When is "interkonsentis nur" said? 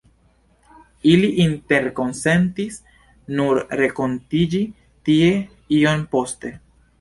1.43-3.61